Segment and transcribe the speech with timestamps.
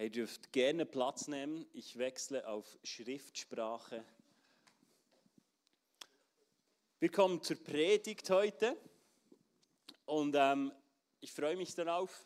[0.00, 1.66] Hey, ihr dürft gerne Platz nehmen.
[1.74, 4.02] Ich wechsle auf Schriftsprache.
[7.00, 8.78] Wir kommen zur Predigt heute
[10.06, 10.72] und ähm,
[11.20, 12.24] ich freue mich darauf,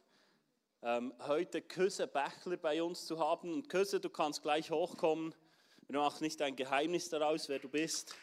[0.83, 3.52] ähm, heute Küsse Bächler bei uns zu haben.
[3.52, 5.34] Und Küsse, du kannst gleich hochkommen.
[5.88, 8.14] Wir machen nicht ein Geheimnis daraus, wer du bist.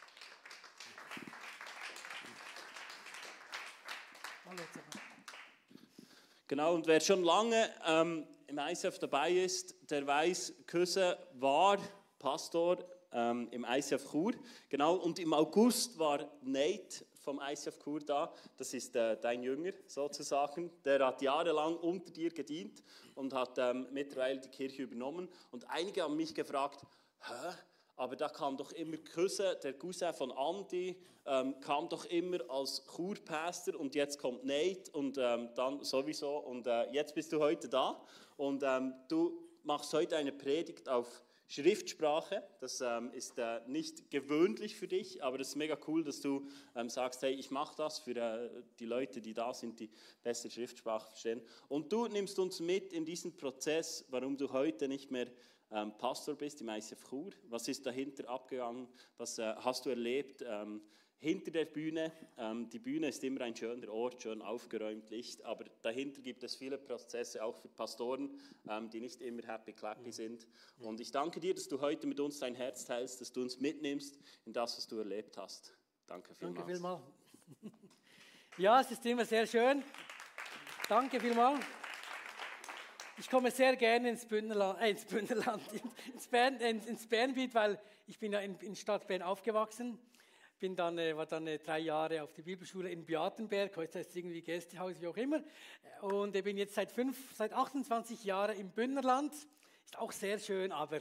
[6.48, 11.78] Genau, und wer schon lange ähm, im ICF dabei ist, der weiß, Küsse war
[12.18, 14.32] Pastor ähm, im ICF Chur.
[14.68, 18.30] Genau, und im August war Nate vom ICF Chur da.
[18.58, 20.70] Das ist äh, dein Jünger sozusagen.
[20.84, 22.82] Der hat jahrelang unter dir gedient
[23.14, 25.30] und hat ähm, mittlerweile die Kirche übernommen.
[25.50, 26.84] Und einige haben mich gefragt,
[27.20, 27.54] hä?
[27.96, 30.96] Aber da kam doch immer Küsse, der Cousin von Andy,
[31.26, 36.66] ähm, kam doch immer als Churpastor und jetzt kommt Nate und ähm, dann sowieso und
[36.66, 38.02] äh, jetzt bist du heute da
[38.36, 42.42] und ähm, du machst heute eine Predigt auf Schriftsprache.
[42.60, 46.48] Das ähm, ist äh, nicht gewöhnlich für dich, aber es ist mega cool, dass du
[46.74, 49.90] ähm, sagst, hey, ich mache das für äh, die Leute, die da sind, die
[50.22, 51.42] bessere Schriftsprache verstehen.
[51.68, 55.26] Und du nimmst uns mit in diesen Prozess, warum du heute nicht mehr
[55.72, 57.30] ähm, Pastor bist im ICF Chur.
[57.48, 58.88] Was ist dahinter abgegangen?
[59.16, 60.44] Was äh, hast du erlebt?
[60.46, 60.82] Ähm,
[61.22, 62.12] hinter der Bühne.
[62.36, 66.56] Ähm, die Bühne ist immer ein schöner Ort, schön aufgeräumt, Licht, aber dahinter gibt es
[66.56, 68.28] viele Prozesse, auch für Pastoren,
[68.68, 70.48] ähm, die nicht immer happy clappy sind.
[70.80, 73.60] Und ich danke dir, dass du heute mit uns dein Herz teilst, dass du uns
[73.60, 75.72] mitnimmst in das, was du erlebt hast.
[76.08, 76.56] Danke vielmals.
[76.56, 77.02] Danke vielmals.
[78.58, 79.82] Ja, es ist immer sehr schön.
[80.86, 81.64] Danke vielmals.
[83.22, 85.62] Ich komme sehr gerne ins Bündnerland, äh, ins, Bündnerland
[86.12, 87.78] ins, Bern, ins, ins Bernbiet, weil
[88.08, 89.96] ich bin ja in, in Stadt Bern aufgewachsen
[90.58, 94.10] bin dann, äh, war dann äh, drei Jahre auf der Bibelschule in Beatenberg, heute heißt
[94.10, 95.40] es irgendwie Gästehaus, wie auch immer.
[96.00, 99.32] Und ich bin jetzt seit, fünf, seit 28 Jahren im Bündnerland.
[99.32, 100.98] Ist auch sehr schön, aber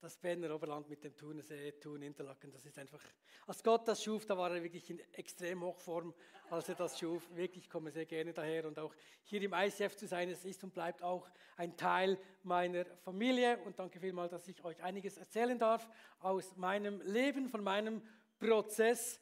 [0.00, 3.00] das Berner Oberland mit dem Thunersee, Thun, Interlaken, das ist einfach,
[3.46, 6.14] als Gott das schuf, da war er wirklich in extrem Hochform,
[6.50, 7.22] als er das schuf.
[7.34, 10.74] Wirklich komme sehr gerne daher und auch hier im ICF zu sein, es ist und
[10.74, 13.58] bleibt auch ein Teil meiner Familie.
[13.64, 15.88] Und danke vielmals, dass ich euch einiges erzählen darf
[16.20, 18.02] aus meinem Leben, von meinem
[18.38, 19.18] Prozess.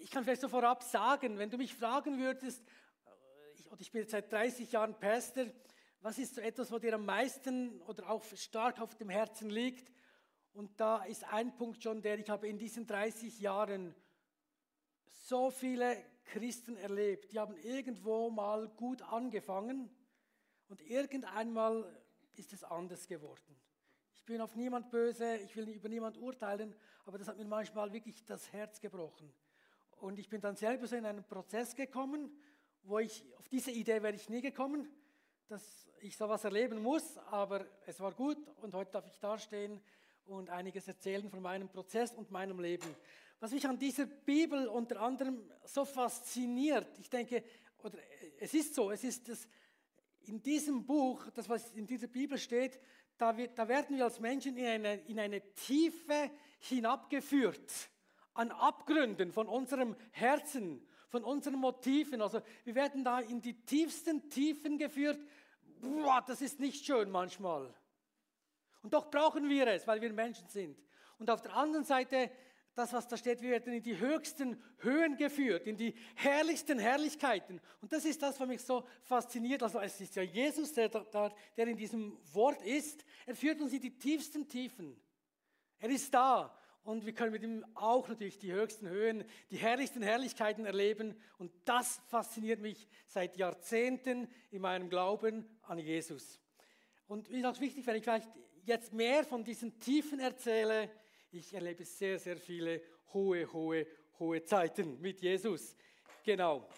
[0.00, 2.62] Ich kann vielleicht so vorab sagen, wenn du mich fragen würdest,
[3.54, 5.46] ich, und ich bin jetzt seit 30 Jahren Pastor,
[6.00, 9.91] was ist so etwas, was dir am meisten oder auch stark auf dem Herzen liegt?
[10.54, 13.94] Und da ist ein Punkt schon der, ich habe in diesen 30 Jahren
[15.06, 19.90] so viele Christen erlebt, die haben irgendwo mal gut angefangen
[20.68, 21.84] und irgendeinmal
[22.34, 23.56] ist es anders geworden.
[24.14, 26.74] Ich bin auf niemand böse, ich will über niemand urteilen,
[27.06, 29.32] aber das hat mir manchmal wirklich das Herz gebrochen.
[29.96, 32.30] Und ich bin dann selber so in einen Prozess gekommen,
[32.82, 34.88] wo ich, auf diese Idee wäre ich nie gekommen,
[35.48, 39.80] dass ich sowas erleben muss, aber es war gut und heute darf ich dastehen
[40.26, 42.94] und einiges erzählen von meinem Prozess und meinem Leben.
[43.40, 47.42] Was mich an dieser Bibel unter anderem so fasziniert, ich denke,
[47.82, 47.98] oder
[48.38, 49.48] es ist so, es ist das,
[50.26, 52.78] in diesem Buch, das was in dieser Bibel steht,
[53.18, 56.30] da, wird, da werden wir als Menschen in eine, in eine Tiefe
[56.60, 57.90] hinabgeführt
[58.34, 62.22] an Abgründen von unserem Herzen, von unseren Motiven.
[62.22, 65.20] Also wir werden da in die tiefsten Tiefen geführt.
[65.80, 67.74] Boah, das ist nicht schön manchmal.
[68.82, 70.78] Und doch brauchen wir es, weil wir Menschen sind.
[71.18, 72.30] Und auf der anderen Seite
[72.74, 77.60] das, was da steht, wir werden in die höchsten Höhen geführt, in die herrlichsten Herrlichkeiten.
[77.82, 79.62] Und das ist das, was mich so fasziniert.
[79.62, 83.04] Also es ist ja Jesus, der, der in diesem Wort ist.
[83.26, 84.96] Er führt uns in die tiefsten Tiefen.
[85.80, 86.56] Er ist da.
[86.82, 91.14] Und wir können mit ihm auch natürlich die höchsten Höhen, die herrlichsten Herrlichkeiten erleben.
[91.38, 96.40] Und das fasziniert mich seit Jahrzehnten in meinem Glauben an Jesus.
[97.06, 98.30] Und wie gesagt, wichtig, wenn ich vielleicht
[98.62, 100.90] jetzt mehr von diesen Tiefen erzähle,
[101.30, 103.86] ich erlebe sehr, sehr viele hohe, hohe,
[104.18, 105.76] hohe Zeiten mit Jesus.
[106.24, 106.68] Genau.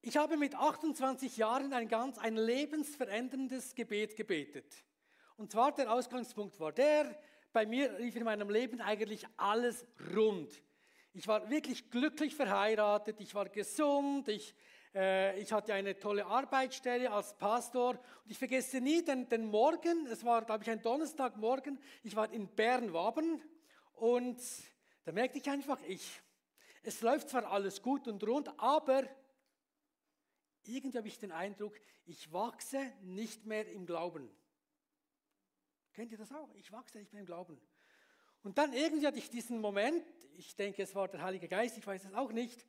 [0.00, 4.84] Ich habe mit 28 Jahren ein ganz ein lebensveränderndes Gebet gebetet.
[5.36, 7.20] Und zwar der Ausgangspunkt war der,
[7.52, 10.62] bei mir lief in meinem Leben eigentlich alles rund.
[11.14, 14.54] Ich war wirklich glücklich verheiratet, ich war gesund, ich
[14.92, 17.90] ich hatte eine tolle Arbeitsstelle als Pastor
[18.24, 22.32] und ich vergesse nie den, den Morgen, es war, glaube ich, ein Donnerstagmorgen, ich war
[22.32, 23.42] in Bern-Waben
[23.94, 24.40] und
[25.04, 26.20] da merkte ich einfach, ich,
[26.82, 29.04] es läuft zwar alles gut und rund, aber
[30.64, 31.74] irgendwie habe ich den Eindruck,
[32.06, 34.30] ich wachse nicht mehr im Glauben.
[35.92, 36.54] Kennt ihr das auch?
[36.54, 37.60] Ich wachse nicht mehr im Glauben.
[38.42, 40.04] Und dann irgendwie hatte ich diesen Moment,
[40.36, 42.64] ich denke, es war der Heilige Geist, ich weiß es auch nicht,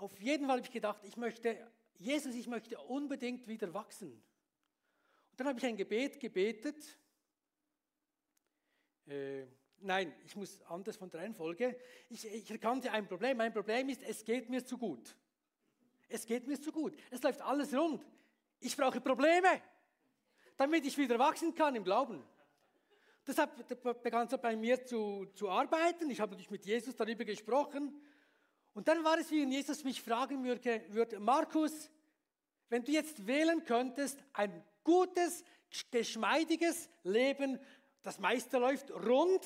[0.00, 1.56] auf jeden Fall habe ich gedacht, ich möchte,
[1.98, 4.12] Jesus, ich möchte unbedingt wieder wachsen.
[4.12, 6.98] Und dann habe ich ein Gebet gebetet.
[9.06, 9.44] Äh,
[9.78, 11.78] nein, ich muss anders von der Reihenfolge.
[12.08, 13.36] Ich, ich erkannte ein Problem.
[13.36, 15.16] Mein Problem ist, es geht mir zu gut.
[16.08, 16.96] Es geht mir zu gut.
[17.10, 18.04] Es läuft alles rund.
[18.60, 19.60] Ich brauche Probleme,
[20.56, 22.22] damit ich wieder wachsen kann im Glauben.
[23.26, 26.08] Deshalb begann es bei mir zu, zu arbeiten.
[26.10, 28.00] Ich habe natürlich mit Jesus darüber gesprochen.
[28.76, 31.90] Und dann war es, wie Jesus mich fragen würde, Markus,
[32.68, 35.44] wenn du jetzt wählen könntest, ein gutes,
[35.90, 37.58] geschmeidiges Leben,
[38.02, 39.42] das meiste läuft rund,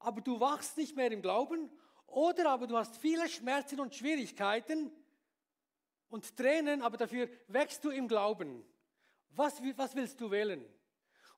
[0.00, 1.70] aber du wachst nicht mehr im Glauben,
[2.08, 4.90] oder aber du hast viele Schmerzen und Schwierigkeiten
[6.08, 8.64] und Tränen, aber dafür wächst du im Glauben.
[9.30, 10.66] Was, was willst du wählen?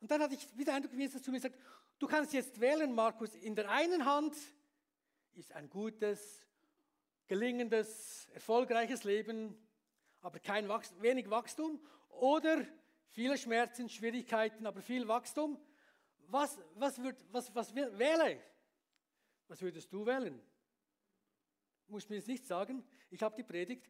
[0.00, 1.58] Und dann hatte ich wieder Eindruck, wie Jesus zu mir sagt,
[1.98, 4.34] du kannst jetzt wählen, Markus, in der einen Hand
[5.34, 6.47] ist ein gutes,
[7.28, 9.54] gelingendes, erfolgreiches Leben,
[10.20, 12.66] aber kein Wachstum, wenig Wachstum, oder
[13.10, 15.58] viele Schmerzen, Schwierigkeiten, aber viel Wachstum.
[16.26, 18.42] Was, was, würd, was, was wähle?
[19.46, 20.40] Was würdest du wählen?
[21.86, 23.88] Muss mir jetzt nicht sagen, ich habe die Predigt.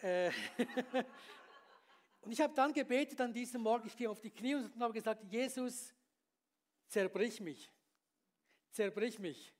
[0.00, 0.30] Äh
[2.22, 4.94] und ich habe dann gebetet an diesem Morgen, ich gehe auf die Knie und habe
[4.94, 5.92] gesagt, Jesus,
[6.88, 7.70] zerbrich mich,
[8.70, 9.52] zerbrich mich.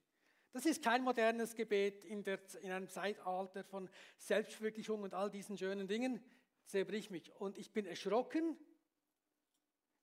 [0.54, 5.58] Das ist kein modernes Gebet in, der, in einem Zeitalter von Selbstverwirklichung und all diesen
[5.58, 6.22] schönen Dingen.
[6.66, 7.34] Zerbrich mich.
[7.40, 8.56] Und ich bin erschrocken,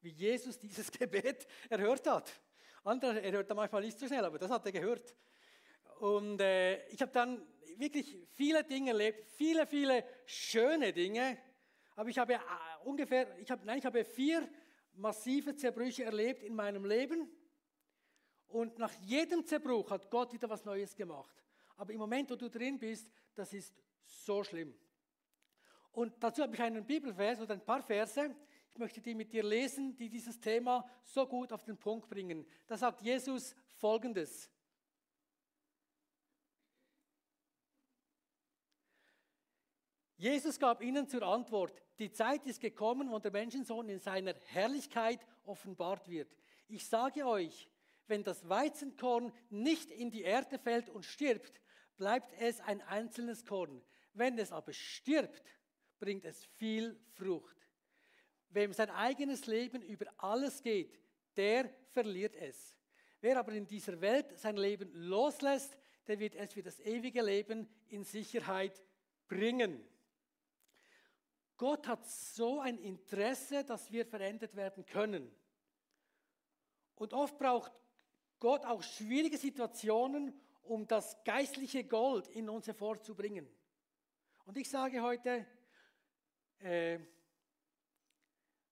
[0.01, 2.41] wie Jesus dieses Gebet erhört hat.
[2.83, 5.15] Andere, er hört da manchmal nicht so schnell, aber das hat er gehört.
[5.99, 7.47] Und äh, ich habe dann
[7.77, 11.37] wirklich viele Dinge erlebt, viele, viele schöne Dinge.
[11.95, 12.39] Aber ich habe äh,
[12.83, 14.49] ungefähr, ich habe, nein, ich habe vier
[14.95, 17.31] massive Zerbrüche erlebt in meinem Leben.
[18.51, 21.43] Und nach jedem Zerbruch hat Gott wieder was Neues gemacht.
[21.77, 24.73] Aber im Moment, wo du drin bist, das ist so schlimm.
[25.91, 28.35] Und dazu habe ich einen Bibelvers oder ein paar Verse.
[28.73, 32.45] Ich möchte die mit dir lesen, die dieses Thema so gut auf den Punkt bringen.
[32.67, 34.49] Da sagt Jesus Folgendes.
[40.17, 45.25] Jesus gab ihnen zur Antwort, die Zeit ist gekommen, wo der Menschensohn in seiner Herrlichkeit
[45.45, 46.37] offenbart wird.
[46.67, 47.67] Ich sage euch,
[48.11, 51.61] wenn das Weizenkorn nicht in die Erde fällt und stirbt,
[51.95, 53.81] bleibt es ein einzelnes Korn.
[54.13, 55.57] Wenn es aber stirbt,
[55.97, 57.55] bringt es viel Frucht.
[58.49, 60.99] Wem sein eigenes Leben über alles geht,
[61.37, 62.75] der verliert es.
[63.21, 67.69] Wer aber in dieser Welt sein Leben loslässt, der wird es für das ewige Leben
[67.87, 68.83] in Sicherheit
[69.29, 69.87] bringen.
[71.55, 75.33] Gott hat so ein Interesse, dass wir verändert werden können.
[76.95, 77.71] Und oft braucht
[78.41, 83.47] Gott auch schwierige Situationen, um das geistliche Gold in uns hervorzubringen.
[84.43, 85.47] Und ich sage heute,
[86.59, 86.95] äh,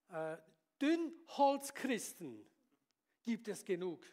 [0.10, 0.38] äh,
[0.82, 2.46] Dünnholzchristen
[3.22, 4.06] gibt es genug.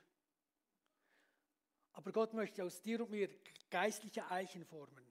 [1.94, 3.28] Aber Gott möchte aus dir und mir
[3.68, 5.04] geistliche Eichen formen.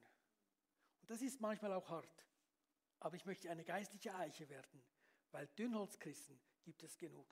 [1.02, 2.26] Und das ist manchmal auch hart
[3.06, 4.84] aber ich möchte eine geistliche Eiche werden,
[5.30, 7.28] weil Dünnholzchristen gibt es genug.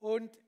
[0.00, 0.38] Und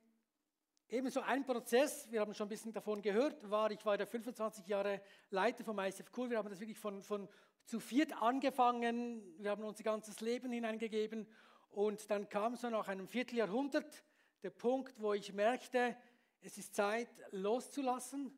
[0.91, 4.67] ebenso ein Prozess, wir haben schon ein bisschen davon gehört, war, ich war ja 25
[4.67, 5.01] Jahre
[5.31, 7.29] Leiter vom ICF Cool, wir haben das wirklich von, von
[7.65, 11.27] zu viert angefangen, wir haben unser ganzes Leben hineingegeben.
[11.71, 14.03] Und dann kam so nach einem Vierteljahrhundert
[14.43, 15.97] der Punkt, wo ich merkte,
[16.41, 18.37] es ist Zeit loszulassen.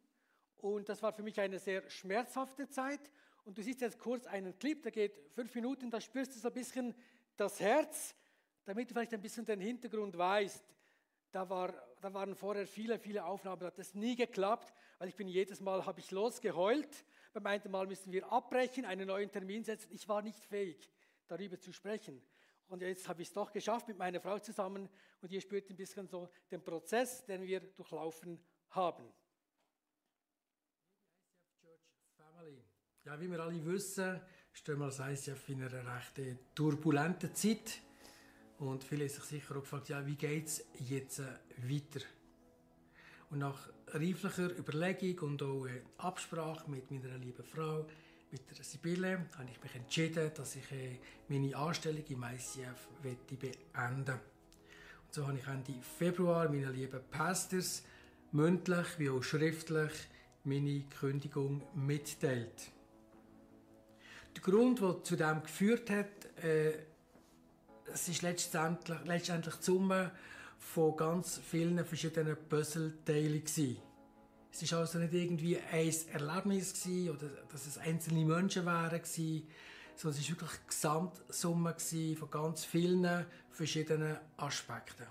[0.58, 3.00] Und das war für mich eine sehr schmerzhafte Zeit.
[3.44, 6.48] Und du siehst jetzt kurz einen Clip, der geht fünf Minuten, da spürst du so
[6.48, 6.94] ein bisschen
[7.36, 8.14] das Herz,
[8.64, 10.62] damit du vielleicht ein bisschen den Hintergrund weißt.
[11.32, 15.14] Da, war, da waren vorher viele, viele Aufnahmen, da hat das nie geklappt, weil ich
[15.14, 17.04] bin jedes Mal, habe ich losgeheult.
[17.32, 19.88] Beim einen Mal müssen wir abbrechen, einen neuen Termin setzen.
[19.92, 20.90] Ich war nicht fähig,
[21.28, 22.20] darüber zu sprechen.
[22.66, 24.88] Und jetzt habe ich es doch geschafft mit meiner Frau zusammen
[25.20, 29.04] und ihr spürt ein bisschen so den Prozess, den wir durchlaufen haben.
[33.04, 34.20] Ja, wie wir alle wissen,
[34.52, 37.80] stehen wir als ICF in einer recht turbulenten Zeit.
[38.62, 41.20] Und viele haben sich sicher auch gefragt, ja, wie geht es jetzt
[41.68, 42.00] weiter?
[43.30, 45.66] Und nach reiflicher Überlegung und auch
[45.98, 47.84] Absprache mit meiner lieben Frau,
[48.30, 54.14] mit der Sibylle, habe ich mich entschieden, dass ich äh, meine Anstellung im ICF beenden
[54.14, 57.82] Und so habe ich Ende Februar meinen lieben Pastors
[58.30, 59.92] mündlich wie auch schriftlich
[60.44, 62.70] meine Kündigung mitteilt.
[64.36, 66.91] Der Grund, der zu dem geführt hat, äh,
[67.92, 70.10] es ist letztendlich, letztendlich die Summe
[70.58, 77.66] von ganz vielen verschiedenen Puzzleteilen Es war also nicht irgendwie ein Erlebnis gewesen, oder dass
[77.66, 79.46] es einzelne Menschen waren gewesen,
[79.96, 81.76] sondern es war wirklich eine Gesamtsumme
[82.16, 85.06] von ganz vielen verschiedenen Aspekten.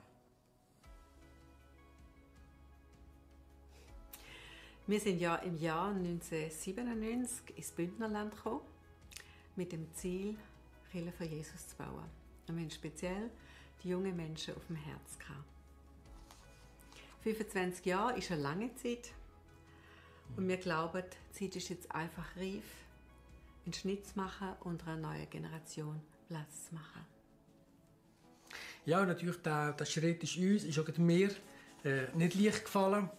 [4.88, 8.62] Wir sind ja im Jahr 1997 ins Bündnerland gekommen,
[9.56, 10.36] mit dem Ziel,
[10.92, 12.21] Kirche für Jesus zu bauen.
[12.52, 13.30] Haben speziell
[13.82, 15.46] die jungen Menschen auf dem Herz gehabt.
[17.24, 19.14] 25 Jahre ist eine lange Zeit.
[20.36, 22.64] Und wir glauben, die Zeit ist jetzt einfach reif,
[23.66, 27.06] einen Schnitt zu machen und einer neuen Generation Platz zu machen.
[28.86, 31.30] Ja, und natürlich, der, der Schritt ist uns, ist auch mir
[31.86, 33.10] äh, nicht leicht gefallen.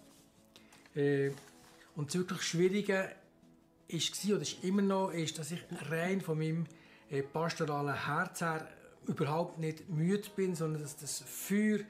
[0.94, 1.30] Äh,
[1.96, 3.14] und das wirklich Schwierige
[3.88, 6.66] ist, oder ist immer noch, ist, dass ich rein von meinem
[7.10, 8.68] äh, pastoralen Herz her
[9.06, 11.80] überhaupt nicht müde bin, sondern dass das Feuer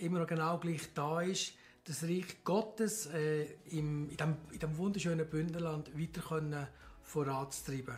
[0.00, 4.76] immer noch genau gleich da ist, das Reich Gottes äh, im, in, diesem, in diesem
[4.78, 6.66] wunderschönen Bündnerland weiter können
[7.02, 7.96] voranzutreiben.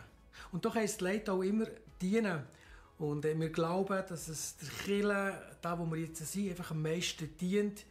[0.51, 1.65] Und doch heisst Leid auch immer
[2.01, 2.43] dienen.
[2.97, 6.81] Und äh, wir glauben, dass es der Kirche, da wo wir jetzt sind, einfach am
[6.81, 7.85] meisten dient,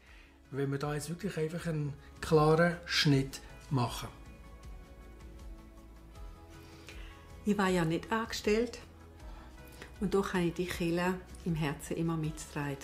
[0.51, 4.09] wenn wir da jetzt wirklich einfach einen klaren Schnitt machen.
[7.45, 8.81] Ich war ja nicht angestellt
[10.00, 12.76] und doch habe ich die Kirche im Herzen immer mitgetragen.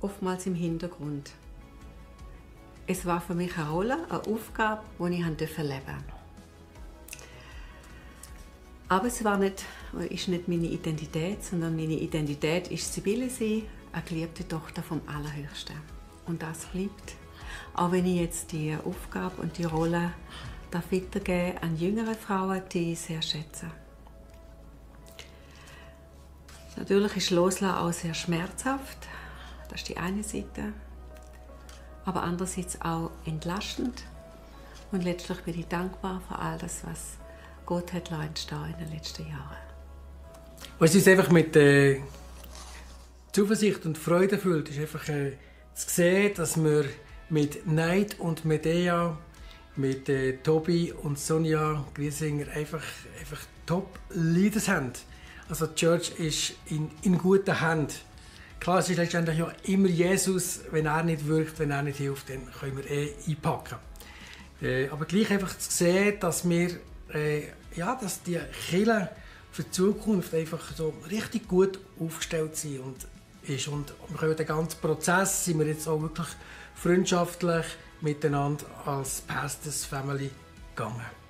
[0.00, 1.32] Oftmals im Hintergrund.
[2.86, 5.74] Es war für mich eine Rolle, eine Aufgabe, die ich leben durfte.
[8.88, 9.64] Aber es war nicht,
[10.10, 13.62] ist nicht meine Identität, sondern meine Identität ist Sibylle sein,
[13.92, 15.76] eine geliebte Tochter vom Allerhöchsten.
[16.26, 17.14] Und das bleibt.
[17.74, 20.12] Auch wenn ich jetzt die Aufgabe und die Rolle
[20.70, 23.70] darf weitergeben an jüngere Frauen, die ich sehr schätze.
[26.76, 28.98] Natürlich ist Loslassen auch sehr schmerzhaft.
[29.68, 30.72] Das ist die eine Seite.
[32.04, 34.04] Aber andererseits auch entlastend.
[34.92, 37.16] Und letztlich bin ich dankbar für all das, was
[37.66, 39.56] Gott hat in den letzten Jahren.
[40.78, 42.00] Was uns einfach mit äh,
[43.32, 45.32] Zuversicht und Freude erfüllt, ist einfach äh,
[45.74, 46.84] zu sehen, dass wir
[47.30, 49.16] mit Neid und Medea
[49.76, 52.84] mit äh, Tobi und Sonja Griesinger einfach,
[53.18, 54.92] einfach Top-Leaders haben.
[55.48, 57.94] Also die Church ist in, in guten Händen.
[58.60, 62.30] Klar, es ist letztendlich ja immer Jesus, wenn er nicht wirkt, wenn er nicht hilft,
[62.30, 63.76] dann können wir eh einpacken.
[64.62, 66.70] Äh, aber gleich einfach zu sehen, dass wir,
[67.12, 67.42] äh,
[67.76, 69.10] ja, dass die Kirche
[69.52, 73.06] für die Zukunft einfach so richtig gut aufgestellt sind und
[73.46, 73.68] ist.
[73.68, 76.28] Und wir können den ganzen Prozess sind wir jetzt auch wirklich
[76.74, 77.66] freundschaftlich
[78.00, 80.30] miteinander als Pastors Family
[80.74, 81.23] gegangen.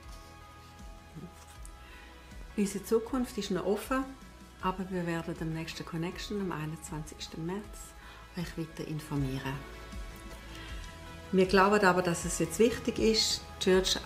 [2.56, 4.04] Unsere Zukunft ist noch offen,
[4.62, 7.38] aber wir werden am nächsten Connection am 21.
[7.38, 7.64] März
[8.36, 9.54] euch weiter informieren.
[11.32, 13.98] Wir glauben aber, dass es jetzt wichtig ist, Church,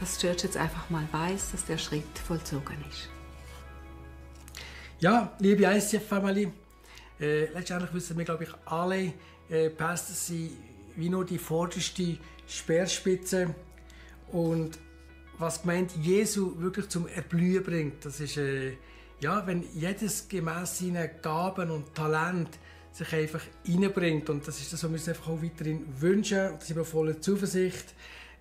[0.00, 3.10] dass Church jetzt einfach mal weiß, dass der Schritt vollzogen ist.
[4.98, 6.50] Ja, liebe ICF Family,
[7.20, 9.12] äh, letztendlich wissen wir, glaube ich, alle,
[9.50, 10.52] äh, Pastors sind
[10.96, 12.16] wie nur die vorderste
[12.48, 13.54] Speerspitze.
[14.30, 14.78] Und
[15.42, 18.76] was gemeint Jesu wirklich zum Erblühen bringt, das ist, äh,
[19.20, 22.48] ja, wenn jedes gemäß seinen Gaben und Talent
[22.92, 24.30] sich einfach einbringt.
[24.30, 26.52] Und das ist das, was wir uns einfach auch weiterhin wünschen.
[26.52, 27.94] Und da sind voller Zuversicht,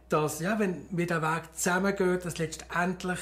[0.10, 3.20] dass, ja, wenn wir den Weg zusammengehen, dass letztendlich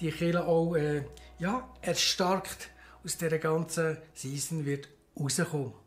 [0.00, 1.02] die Kirche auch äh,
[1.38, 2.70] ja, erstarkt
[3.04, 5.85] aus dieser ganzen Season wird rauskommen.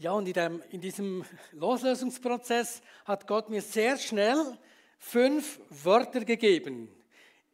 [0.00, 4.56] Ja, und in, dem, in diesem Loslösungsprozess hat Gott mir sehr schnell
[4.96, 6.88] fünf Wörter gegeben.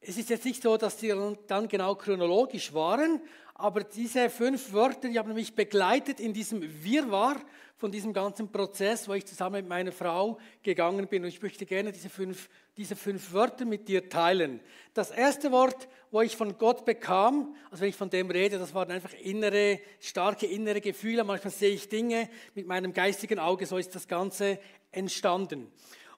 [0.06, 1.14] Es ist jetzt nicht so, dass die
[1.46, 3.22] dann genau chronologisch waren,
[3.54, 7.36] aber diese fünf Wörter, die haben mich begleitet in diesem Wirrwarr
[7.76, 11.22] von diesem ganzen Prozess, wo ich zusammen mit meiner Frau gegangen bin.
[11.22, 14.60] Und ich möchte gerne diese fünf, diese fünf Wörter mit dir teilen.
[14.92, 18.74] Das erste Wort, wo ich von Gott bekam, also wenn ich von dem rede, das
[18.74, 21.24] waren einfach innere, starke innere Gefühle.
[21.24, 24.58] Manchmal sehe ich Dinge mit meinem geistigen Auge, so ist das Ganze
[24.92, 25.72] entstanden.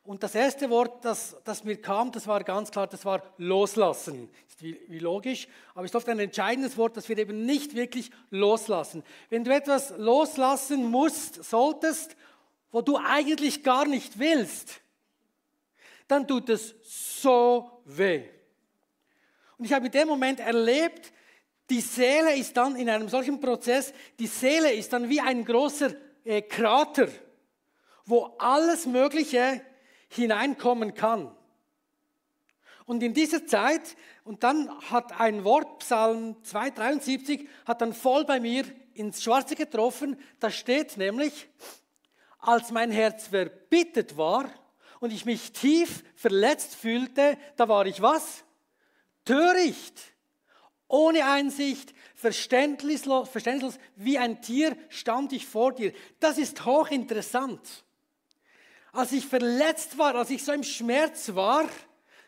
[0.06, 4.30] Und das erste Wort, das, das mir kam, das war ganz klar, das war loslassen.
[4.48, 7.75] Ist wie, wie logisch, aber es ist oft ein entscheidendes Wort, das wir eben nicht
[7.75, 9.02] wirklich loslassen.
[9.30, 12.16] Wenn du etwas loslassen musst, solltest,
[12.70, 14.80] wo du eigentlich gar nicht willst,
[16.06, 18.22] dann tut es so weh.
[19.58, 21.12] Und ich habe in dem Moment erlebt,
[21.68, 25.90] die Seele ist dann in einem solchen Prozess, die Seele ist dann wie ein großer
[26.25, 27.08] äh, Krater,
[28.04, 29.62] wo alles Mögliche
[30.08, 31.34] hineinkommen kann.
[32.86, 38.38] Und in dieser Zeit, und dann hat ein Wort, Psalm 273, hat dann voll bei
[38.38, 40.16] mir ins Schwarze getroffen.
[40.38, 41.48] Da steht nämlich,
[42.38, 44.48] als mein Herz verbittet war
[45.00, 48.44] und ich mich tief verletzt fühlte, da war ich was?
[49.25, 50.00] Töricht,
[50.86, 55.92] ohne Einsicht, verständnislos, verständnislos, wie ein Tier stand ich vor dir.
[56.20, 57.84] Das ist hochinteressant.
[58.97, 61.69] Als ich verletzt war, als ich so im Schmerz war,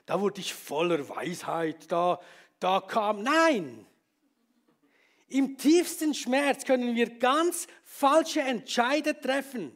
[0.04, 2.20] da wurde ich voller Weisheit, da,
[2.60, 3.86] da kam, nein.
[5.28, 9.72] Im tiefsten Schmerz können wir ganz falsche Entscheide treffen.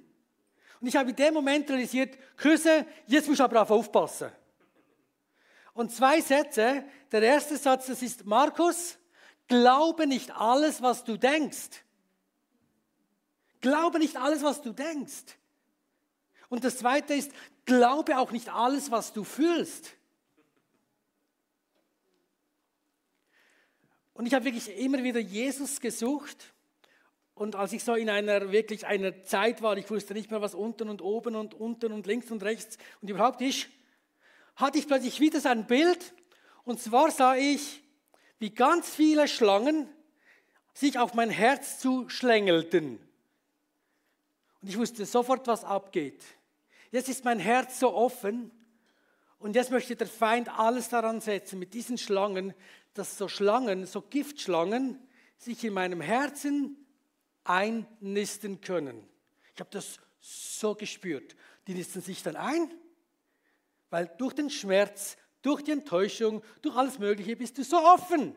[0.82, 4.30] Und ich habe in dem Moment realisiert, Küsse, jetzt muss ich aber aufpassen.
[5.72, 6.84] Und zwei Sätze.
[7.10, 8.98] Der erste Satz, das ist Markus,
[9.48, 11.84] glaube nicht alles, was du denkst.
[13.62, 15.38] Glaube nicht alles, was du denkst.
[16.52, 17.32] Und das zweite ist,
[17.64, 19.94] glaube auch nicht alles, was du fühlst.
[24.12, 26.52] Und ich habe wirklich immer wieder Jesus gesucht
[27.34, 30.54] und als ich so in einer wirklich einer Zeit war, ich wusste nicht mehr, was
[30.54, 33.68] unten und oben und unten und links und rechts und überhaupt ist,
[34.54, 36.12] hatte ich plötzlich wieder so ein Bild.
[36.64, 37.82] Und zwar sah ich,
[38.40, 39.88] wie ganz viele Schlangen
[40.74, 42.98] sich auf mein Herz zuschlängelten.
[44.60, 46.22] Und ich wusste sofort, was abgeht.
[46.92, 48.50] Jetzt ist mein Herz so offen
[49.38, 52.54] und jetzt möchte der Feind alles daran setzen, mit diesen Schlangen,
[52.92, 55.00] dass so Schlangen, so Giftschlangen,
[55.38, 56.76] sich in meinem Herzen
[57.44, 59.08] einnisten können.
[59.54, 61.34] Ich habe das so gespürt.
[61.66, 62.70] Die nisten sich dann ein,
[63.88, 68.36] weil durch den Schmerz, durch die Enttäuschung, durch alles Mögliche bist du so offen.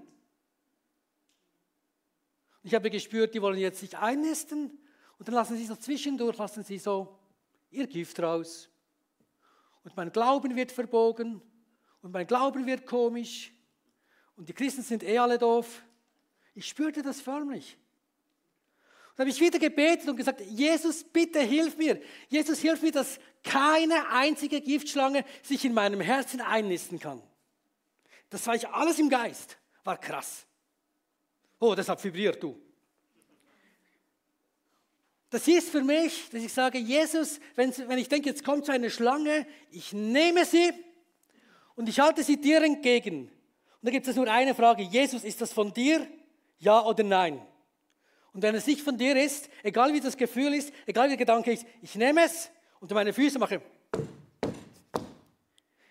[2.63, 4.79] Ich habe gespürt, die wollen jetzt sich einnisten
[5.19, 7.19] und dann lassen sie so zwischendurch, lassen sie so
[7.69, 8.69] ihr Gift raus.
[9.83, 11.41] Und mein Glauben wird verbogen
[12.01, 13.53] und mein Glauben wird komisch
[14.35, 15.83] und die Christen sind eh alle doof.
[16.53, 17.77] Ich spürte das förmlich.
[19.15, 22.01] Dann habe ich wieder gebetet und gesagt, Jesus, bitte hilf mir.
[22.27, 27.21] Jesus, hilf mir, dass keine einzige Giftschlange sich in meinem Herzen einnisten kann.
[28.29, 29.57] Das war ich alles im Geist.
[29.85, 30.45] War krass.
[31.59, 32.59] Oh, das hat vibriert, du.
[35.35, 38.71] Das ist für mich, dass ich sage, Jesus, wenn, wenn ich denke, jetzt kommt so
[38.71, 40.71] eine Schlange, ich nehme sie
[41.75, 43.23] und ich halte sie dir entgegen.
[43.23, 43.29] Und
[43.81, 46.07] da gibt es nur eine Frage, Jesus, ist das von dir?
[46.59, 47.41] Ja oder nein?
[48.31, 51.25] Und wenn es nicht von dir ist, egal wie das Gefühl ist, egal wie der
[51.25, 53.61] Gedanke ist, ich nehme es unter meine Füße mache.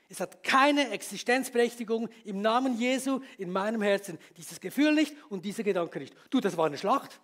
[0.09, 4.19] Es hat keine Existenzberechtigung im Namen Jesu in meinem Herzen.
[4.39, 6.15] Dieses Gefühl nicht und dieser Gedanke nicht.
[6.31, 7.21] Du, das war eine Schlacht.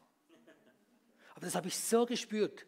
[1.41, 2.67] Aber das habe ich so gespürt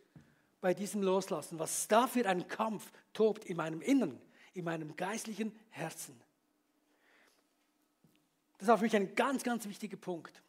[0.62, 4.18] bei diesem Loslassen, was da für ein Kampf tobt in meinem Inneren,
[4.54, 6.18] in meinem geistlichen Herzen.
[8.56, 10.42] Das war für mich ein ganz, ganz wichtiger Punkt.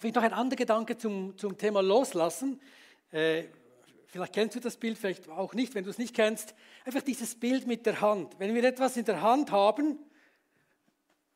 [0.00, 2.60] Vielleicht noch ein anderer Gedanke zum, zum Thema Loslassen.
[3.12, 3.44] Äh,
[4.08, 6.56] vielleicht kennst du das Bild, vielleicht auch nicht, wenn du es nicht kennst.
[6.84, 8.40] Einfach dieses Bild mit der Hand.
[8.40, 10.00] Wenn wir etwas in der Hand haben,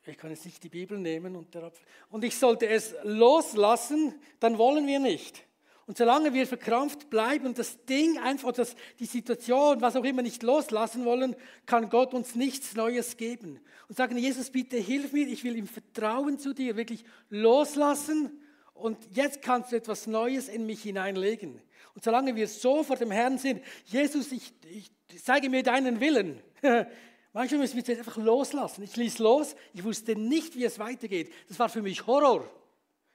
[0.06, 1.70] ich kann jetzt nicht die Bibel nehmen und, der
[2.10, 5.46] und ich sollte es loslassen, dann wollen wir nicht.
[5.86, 10.22] Und solange wir verkrampft bleiben und das Ding einfach, das, die Situation, was auch immer
[10.22, 13.60] nicht loslassen wollen, kann Gott uns nichts Neues geben.
[13.88, 18.40] Und sagen, Jesus, bitte hilf mir, ich will im Vertrauen zu dir wirklich loslassen
[18.72, 21.60] und jetzt kannst du etwas Neues in mich hineinlegen.
[21.94, 24.90] Und solange wir so vor dem Herrn sind, Jesus, ich, ich
[25.22, 26.40] zeige mir deinen Willen.
[27.32, 28.82] Manchmal müssen wir es einfach loslassen.
[28.82, 31.32] Ich ließ los, ich wusste nicht, wie es weitergeht.
[31.48, 32.48] Das war für mich Horror.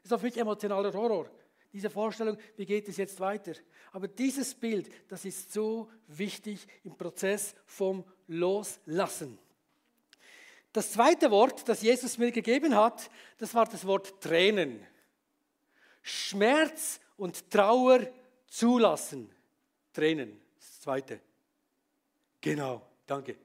[0.03, 1.29] Das war für mich emotionaler Horror.
[1.71, 3.53] Diese Vorstellung, wie geht es jetzt weiter?
[3.91, 9.37] Aber dieses Bild, das ist so wichtig im Prozess vom Loslassen.
[10.71, 14.85] Das zweite Wort, das Jesus mir gegeben hat, das war das Wort Tränen.
[16.01, 18.07] Schmerz und Trauer
[18.47, 19.29] zulassen.
[19.93, 21.19] Tränen, das zweite.
[22.41, 23.37] Genau, danke.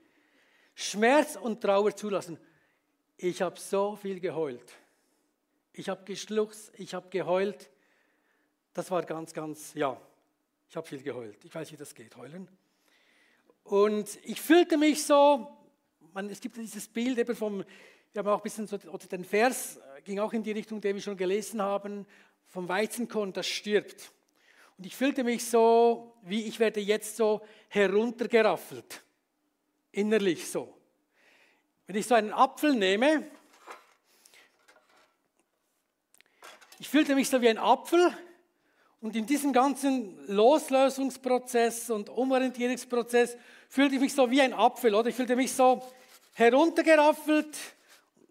[0.74, 2.38] Schmerz und Trauer zulassen.
[3.16, 4.72] Ich habe so viel geheult.
[5.72, 7.70] Ich habe geschluchzt, ich habe geheult.
[8.74, 9.96] Das war ganz, ganz, ja,
[10.68, 11.44] ich habe viel geheult.
[11.44, 12.48] Ich weiß, wie das geht, heulen.
[13.62, 15.48] Und ich fühlte mich so,
[16.12, 17.64] man, es gibt dieses Bild eben vom,
[18.12, 20.96] wir haben auch ein bisschen so, oder den Vers ging auch in die Richtung, den
[20.96, 22.04] wir schon gelesen haben,
[22.48, 24.10] vom Weizenkorn, das stirbt.
[24.76, 29.04] Und ich fühlte mich so, wie ich werde jetzt so heruntergeraffelt.
[29.92, 30.76] Innerlich so.
[31.86, 33.30] Wenn ich so einen Apfel nehme,
[36.80, 38.12] ich fühlte mich so wie ein Apfel
[39.04, 43.36] und in diesem ganzen Loslösungsprozess und Umorientierungsprozess
[43.68, 45.10] fühlte ich mich so wie ein Apfel, oder?
[45.10, 45.82] Ich fühlte mich so
[46.32, 47.54] heruntergeraffelt.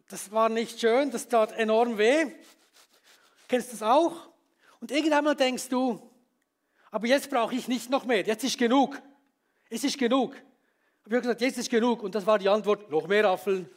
[0.10, 2.26] Das war nicht schön, das tat enorm weh.
[3.48, 4.30] Kennst du das auch?
[4.82, 6.02] Und irgendwann denkst du,
[6.90, 9.00] aber jetzt brauche ich nicht noch mehr, jetzt ist genug.
[9.70, 10.34] Es ist genug.
[11.06, 12.02] Habe ich gesagt, jetzt ist genug.
[12.02, 13.70] Und das war die Antwort, noch mehr Raffeln.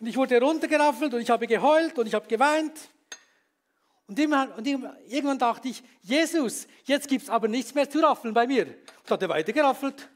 [0.00, 2.72] Und ich wurde runtergeraffelt und ich habe geheult und ich habe geweint.
[4.08, 8.66] Und, irgendwann dachte ich, Jesus, jetzt gibt es aber nichts mehr zu raffeln bei mir.
[8.66, 10.08] Und hat er weiter geraffelt.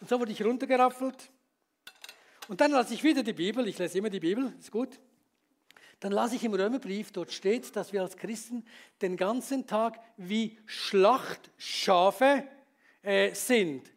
[0.00, 1.30] Und so wurde ich runtergeraffelt.
[2.46, 5.00] Und dann las ich wieder die Bibel, ich lese immer die Bibel, ist gut.
[5.98, 8.64] Dann las ich im Römerbrief, dort steht, dass wir als Christen
[9.02, 12.44] den ganzen Tag wie Schlachtschafe
[13.02, 13.90] äh, sind.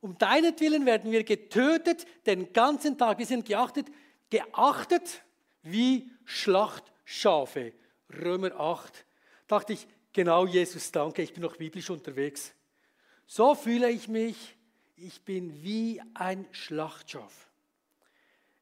[0.00, 3.18] Um deinetwillen werden wir getötet den ganzen Tag.
[3.18, 3.86] Wir sind geachtet,
[4.28, 5.22] geachtet
[5.70, 7.72] wie Schlachtschafe.
[8.10, 9.04] Römer 8.
[9.46, 12.54] Dachte ich, genau Jesus, danke, ich bin noch biblisch unterwegs.
[13.26, 14.56] So fühle ich mich,
[14.96, 17.48] ich bin wie ein Schlachtschaf.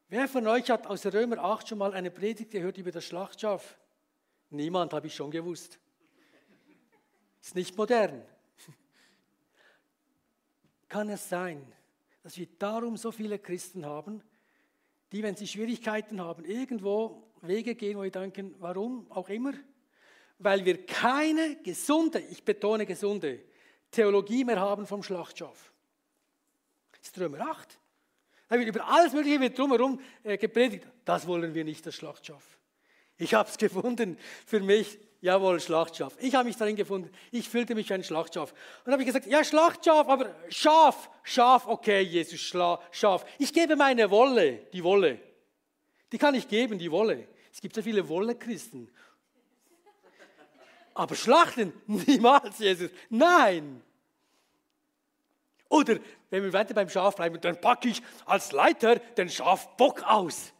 [0.09, 3.77] Wer von euch hat aus Römer 8 schon mal eine Predigt gehört über das Schlachtschaf?
[4.49, 5.79] Niemand, habe ich schon gewusst.
[7.41, 8.23] Ist nicht modern.
[10.87, 11.65] Kann es sein,
[12.23, 14.23] dass wir darum so viele Christen haben,
[15.11, 19.53] die, wenn sie Schwierigkeiten haben, irgendwo Wege gehen, wo wir denken, warum auch immer?
[20.39, 23.39] Weil wir keine gesunde, ich betone gesunde,
[23.91, 25.71] Theologie mehr haben vom Schlachtschaf.
[26.91, 27.79] Das ist Römer 8.
[28.49, 30.85] Da wird über alles Mögliche wird drumherum äh, gepredigt.
[31.05, 32.43] Das wollen wir nicht, das Schlachtschaf.
[33.17, 34.99] Ich habe es gefunden für mich.
[35.19, 36.15] Jawohl, Schlachtschaf.
[36.19, 37.09] Ich habe mich darin gefunden.
[37.31, 38.53] Ich fühlte mich wie ein Schlachtschaf.
[38.85, 43.25] Und habe ich gesagt, ja, Schlachtschaf, aber Schaf, Schaf, okay, Jesus, Schla, Schaf.
[43.39, 45.19] Ich gebe meine Wolle, die Wolle.
[46.11, 47.27] Die kann ich geben, die Wolle.
[47.51, 48.91] Es gibt so viele Wolle-Christen.
[50.93, 52.91] Aber Schlachten, niemals, Jesus.
[53.09, 53.81] Nein.
[55.69, 55.97] Oder
[56.29, 60.53] wenn wir weiter beim Schaf bleiben, dann packe ich als Leiter den Schafbock aus.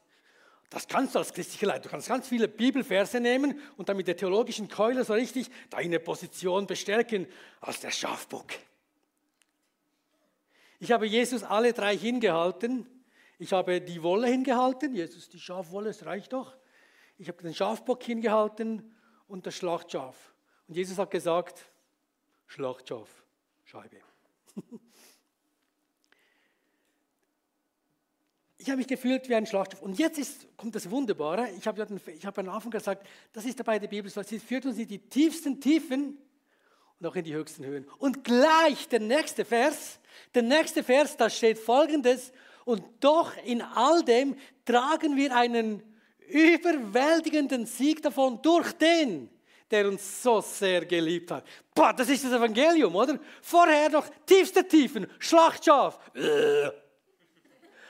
[0.70, 1.84] Das kannst du als christlicher Leiter.
[1.84, 6.00] Du kannst ganz viele Bibelverse nehmen und dann mit der theologischen Keule so richtig deine
[6.00, 7.26] Position bestärken
[7.62, 8.48] als der Schafbock.
[10.80, 12.86] Ich habe Jesus alle drei hingehalten.
[13.40, 14.94] Ich habe die Wolle hingehalten.
[14.94, 16.58] Jesus, die Schafwolle, es reicht doch.
[17.18, 18.94] Ich habe den Schafbock hingehalten
[19.28, 20.34] und das Schlachtschaf.
[20.68, 21.72] Und Jesus hat gesagt,
[22.46, 23.10] Schlachtschaf,
[23.64, 24.02] Scheibe.
[28.68, 29.82] Ich habe mich gefühlt wie ein Schlachthof.
[29.82, 31.48] Und jetzt ist, kommt das Wunderbare.
[31.58, 34.22] Ich habe, ich habe am Anfang gesagt, das ist dabei der Bibel so.
[34.22, 36.18] Sie führt uns in die tiefsten Tiefen
[37.00, 37.88] und auch in die höchsten Höhen.
[37.98, 40.02] Und gleich der nächste Vers,
[40.36, 42.34] der nächste Vers, da steht folgendes.
[42.66, 45.82] Und doch in all dem tragen wir einen
[46.28, 49.30] überwältigenden Sieg davon durch den,
[49.72, 51.46] der uns so sehr geliebt hat.
[51.74, 53.18] Boah, das ist das Evangelium, oder?
[53.42, 55.98] Vorher noch tiefste Tiefen, Schlachtschaf.
[56.14, 56.87] Äh.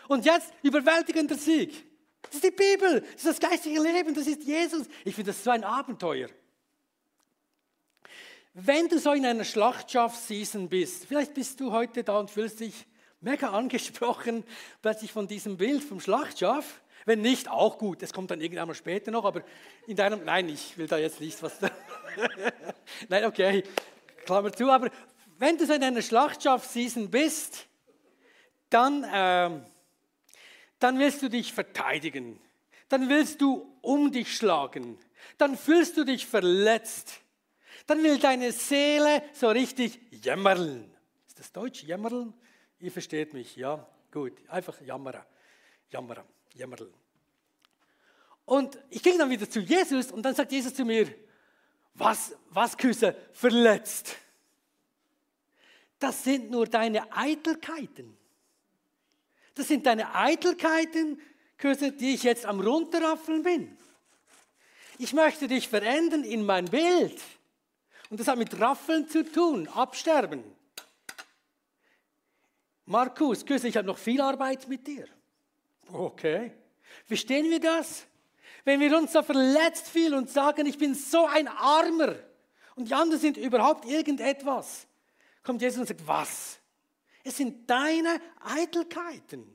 [0.08, 1.86] Und jetzt überwältigender Sieg.
[2.22, 4.88] Das ist die Bibel, das ist das geistige Leben, das ist Jesus.
[5.06, 6.30] Ich finde das so ein Abenteuer.
[8.54, 12.74] Wenn du so in einer Schlachtschaf-Season bist, vielleicht bist du heute da und fühlst dich
[13.22, 14.44] mega angesprochen,
[14.82, 16.82] plötzlich von diesem Bild vom Schlachtschaf.
[17.06, 19.44] Wenn nicht, auch gut, das kommt dann irgendwann mal später noch, aber
[19.86, 21.60] in deinem, nein, ich will da jetzt nicht was.
[23.10, 23.64] nein, okay,
[24.26, 24.90] Klammer zu, aber
[25.38, 27.68] wenn du so in einer Schlachtschaf-Season bist,
[28.70, 29.62] dann, äh,
[30.80, 32.40] dann willst du dich verteidigen,
[32.90, 34.98] dann willst du um dich schlagen,
[35.38, 37.22] dann fühlst du dich verletzt,
[37.86, 40.92] dann will deine Seele so richtig jämmerln.
[41.28, 42.34] Ist das Deutsch, jämmerln?
[42.80, 43.88] Ihr versteht mich, ja?
[44.12, 45.22] Gut, einfach jammern,
[45.90, 46.24] jammern.
[46.54, 46.92] Jämmerl.
[48.46, 51.14] Und ich ging dann wieder zu Jesus und dann sagt Jesus zu mir,
[51.94, 54.16] was, was Küsse, verletzt.
[56.00, 58.18] Das sind nur deine Eitelkeiten.
[59.58, 61.20] Das sind deine Eitelkeiten,
[61.58, 63.76] Küsse, die ich jetzt am runterraffeln bin.
[65.00, 67.20] Ich möchte dich verändern in mein Bild.
[68.10, 70.44] Und das hat mit Raffeln zu tun, absterben.
[72.86, 75.08] Markus, Küsse, ich habe noch viel Arbeit mit dir.
[75.92, 76.54] Okay.
[77.06, 78.06] Verstehen wir das?
[78.64, 82.16] Wenn wir uns so verletzt fühlen und sagen, ich bin so ein Armer
[82.76, 84.86] und die anderen sind überhaupt irgendetwas,
[85.44, 86.57] kommt Jesus und sagt, was?
[87.28, 89.46] Es sind deine Eitelkeiten.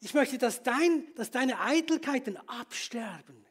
[0.00, 3.46] Ich möchte, dass, dein, dass deine Eitelkeiten absterben,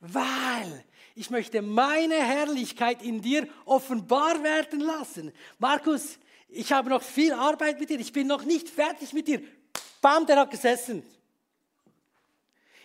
[0.00, 5.30] weil ich möchte meine Herrlichkeit in dir offenbar werden lassen.
[5.58, 6.18] Markus,
[6.48, 9.42] ich habe noch viel Arbeit mit dir, ich bin noch nicht fertig mit dir.
[10.00, 11.02] Bam, der hat gesessen.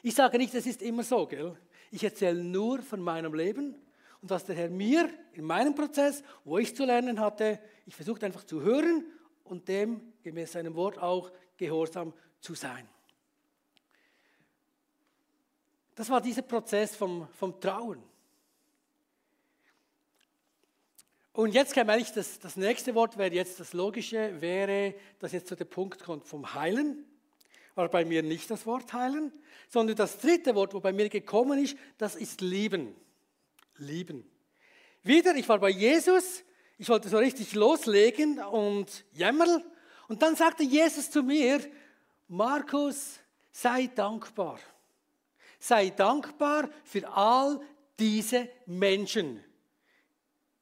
[0.04, 1.58] Ich sage nicht, es ist immer so, gell?
[1.90, 3.76] Ich erzähle nur von meinem Leben
[4.22, 8.24] und was der Herr mir in meinem Prozess, wo ich zu lernen hatte, ich versuche
[8.26, 9.06] einfach zu hören
[9.44, 12.88] und dem gemäß seinem Wort auch gehorsam zu sein.
[15.96, 18.02] Das war dieser Prozess vom, vom Trauen.
[21.34, 25.48] Und jetzt käme eigentlich das, das nächste Wort, wäre jetzt das Logische, wäre, dass jetzt
[25.48, 27.06] zu der Punkt kommt vom Heilen.
[27.74, 29.32] War bei mir nicht das Wort heilen,
[29.70, 32.96] sondern das dritte Wort, wo bei mir gekommen ist, das ist lieben.
[33.78, 34.30] Lieben.
[35.04, 36.44] Wieder, ich war bei Jesus,
[36.78, 39.64] ich wollte so richtig loslegen und jämmerl.
[40.08, 41.60] Und dann sagte Jesus zu mir,
[42.28, 43.20] Markus,
[43.52, 44.60] sei dankbar.
[45.60, 47.62] Sei dankbar für all
[48.00, 49.44] diese Menschen,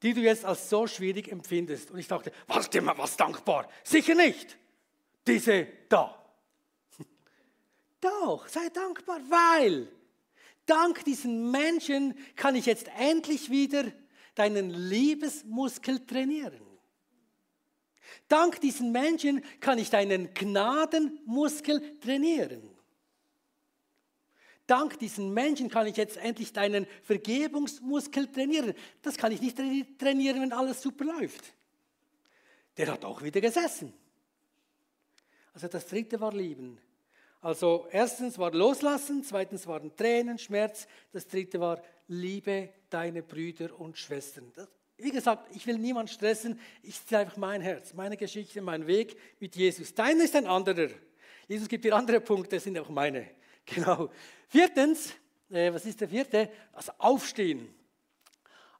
[0.01, 1.91] die du jetzt als so schwierig empfindest.
[1.91, 2.31] Und ich dachte,
[2.71, 3.69] dir mal was dankbar?
[3.83, 4.57] Sicher nicht.
[5.25, 6.21] Diese da.
[8.01, 9.87] Doch, sei dankbar, weil
[10.69, 13.85] dank diesen Menschen kann ich jetzt endlich wieder
[14.35, 16.61] deinen Liebesmuskel trainieren.
[18.27, 22.61] Dank diesen Menschen kann ich deinen Gnadenmuskel trainieren.
[24.67, 28.75] Dank diesen Menschen kann ich jetzt endlich deinen Vergebungsmuskel trainieren.
[29.01, 29.57] Das kann ich nicht
[29.97, 31.55] trainieren, wenn alles super läuft.
[32.77, 33.91] Der hat auch wieder gesessen.
[35.53, 36.79] Also das dritte war Lieben.
[37.41, 43.97] Also erstens war Loslassen, zweitens waren Tränen, Schmerz, das dritte war Liebe deine Brüder und
[43.97, 44.51] Schwestern.
[44.55, 48.87] Das, wie gesagt, ich will niemand stressen, ich ziehe einfach mein Herz, meine Geschichte, mein
[48.87, 49.93] Weg mit Jesus.
[49.93, 50.89] Deiner ist ein anderer.
[51.47, 53.29] Jesus gibt dir andere Punkte, das sind auch meine.
[53.65, 54.09] Genau.
[54.47, 55.13] Viertens,
[55.51, 56.49] äh, was ist der vierte?
[56.73, 57.69] Das Aufstehen.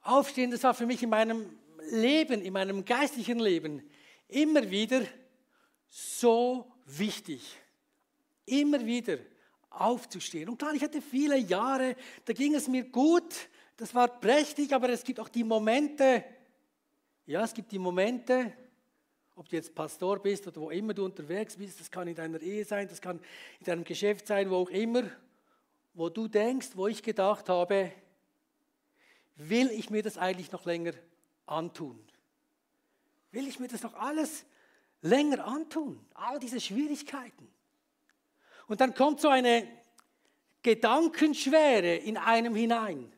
[0.02, 1.60] Aufstehen, das war für mich in meinem
[1.92, 3.88] Leben, in meinem geistlichen Leben
[4.26, 5.02] immer wieder
[5.88, 7.59] so wichtig
[8.46, 9.18] immer wieder
[9.70, 10.48] aufzustehen.
[10.48, 14.88] Und klar, ich hatte viele Jahre, da ging es mir gut, das war prächtig, aber
[14.90, 16.24] es gibt auch die Momente,
[17.26, 18.52] ja, es gibt die Momente,
[19.36, 22.40] ob du jetzt Pastor bist oder wo immer du unterwegs bist, das kann in deiner
[22.42, 23.20] Ehe sein, das kann
[23.60, 25.04] in deinem Geschäft sein, wo auch immer,
[25.94, 27.92] wo du denkst, wo ich gedacht habe,
[29.36, 30.92] will ich mir das eigentlich noch länger
[31.46, 31.98] antun?
[33.32, 34.44] Will ich mir das noch alles
[35.02, 36.04] länger antun?
[36.14, 37.48] All diese Schwierigkeiten.
[38.70, 39.66] Und dann kommt so eine
[40.62, 43.12] Gedankenschwere in einem hinein.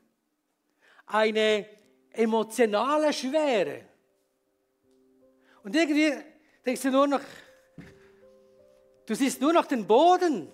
[1.05, 1.67] Eine
[2.11, 3.83] emotionale Schwere.
[5.63, 6.11] Und irgendwie
[6.65, 7.21] denkst du nur noch,
[9.05, 10.51] du siehst nur noch den Boden.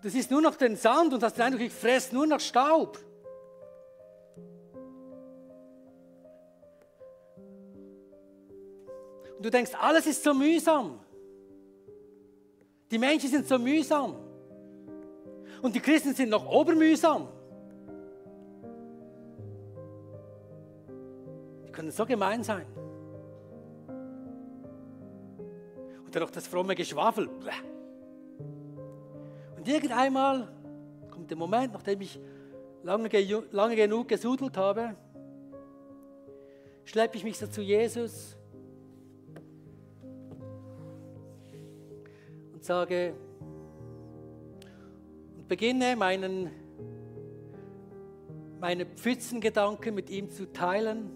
[0.00, 2.98] Du siehst nur noch den Sand und hast den Eindruck, ich fresse nur noch Staub.
[9.36, 11.03] Und du denkst, alles ist so mühsam.
[12.90, 14.16] Die Menschen sind so mühsam.
[15.62, 17.28] Und die Christen sind noch obermühsam.
[21.66, 22.66] Die können so gemein sein.
[26.04, 27.28] Und dann noch das fromme Geschwafel.
[29.56, 30.48] Und irgendeinmal
[31.10, 32.20] kommt der Moment, nachdem ich
[32.82, 33.08] lange,
[33.50, 34.94] lange genug gesudelt habe,
[36.84, 38.36] schleppe ich mich so zu Jesus
[42.64, 43.14] sage
[45.36, 46.50] und beginne meinen,
[48.58, 51.10] meine Pfützengedanken mit ihm zu teilen.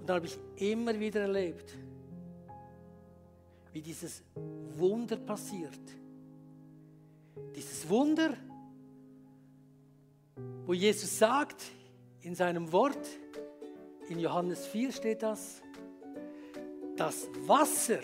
[0.00, 1.72] Und dann habe ich immer wieder erlebt,
[3.72, 4.24] wie dieses
[4.76, 5.78] Wunder passiert.
[7.54, 8.34] Dieses Wunder,
[10.66, 11.62] wo Jesus sagt
[12.22, 13.06] in seinem Wort,
[14.08, 15.62] in Johannes 4 steht das,
[16.96, 18.00] das Wasser,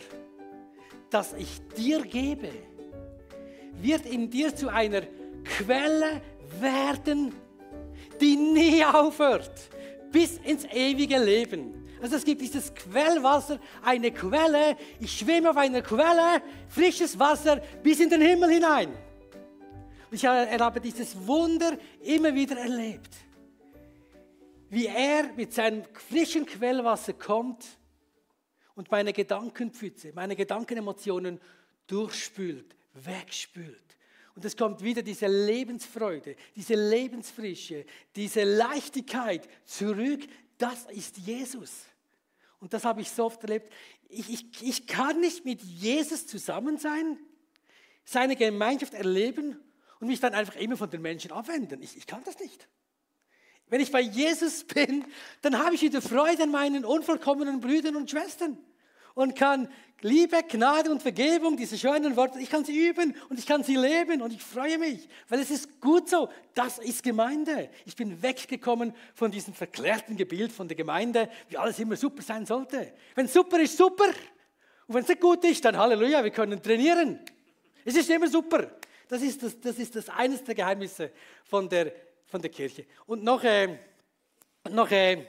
[1.15, 2.51] das ich dir gebe,
[3.81, 5.03] wird in dir zu einer
[5.45, 6.21] Quelle
[6.59, 7.33] werden,
[8.21, 9.71] die nie aufhört,
[10.11, 11.87] bis ins ewige Leben.
[12.03, 18.01] Also es gibt dieses Quellwasser, eine Quelle, ich schwimme auf einer Quelle, frisches Wasser bis
[18.01, 18.89] in den Himmel hinein.
[20.11, 23.15] Und ich habe dieses Wunder immer wieder erlebt,
[24.69, 27.65] wie er mit seinem frischen Quellwasser kommt
[28.75, 31.41] und meine Gedankenpfütze, meine Gedankenemotionen
[31.87, 33.97] durchspült, wegspült.
[34.35, 37.85] Und es kommt wieder diese Lebensfreude, diese Lebensfrische,
[38.17, 40.23] diese Leichtigkeit zurück.
[40.59, 41.85] Das ist Jesus.
[42.59, 43.73] Und das habe ich so oft erlebt.
[44.09, 47.19] Ich, ich, ich kann nicht mit Jesus zusammen sein,
[48.05, 49.61] seine Gemeinschaft erleben
[50.01, 51.81] und mich dann einfach immer von den Menschen abwenden.
[51.83, 52.69] Ich, ich kann das nicht.
[53.69, 55.05] Wenn ich bei Jesus bin,
[55.43, 58.59] dann habe ich wieder Freude an meinen unvollkommenen Brüdern und Schwestern
[59.15, 59.69] und kann
[60.01, 63.77] Liebe, Gnade und Vergebung, diese schönen Worte, ich kann sie üben und ich kann sie
[63.77, 66.29] leben und ich freue mich, weil es ist gut so.
[66.53, 67.71] Das ist Gemeinde.
[67.87, 72.45] Ich bin weggekommen von diesem verklärten Gebild von der Gemeinde, wie alles immer super sein
[72.45, 72.93] sollte.
[73.15, 74.09] Wenn super ist, super.
[74.87, 77.21] Und wenn es nicht gut ist, dann Halleluja, wir können trainieren.
[77.83, 78.73] Es ist immer super.
[79.09, 81.13] Das ist das, das, ist das eines der Geheimnisse
[81.45, 81.93] von der
[82.27, 82.85] von der Kirche.
[83.07, 83.79] Und noch äh,
[84.71, 85.25] noch äh,